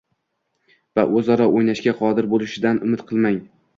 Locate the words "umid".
2.89-3.05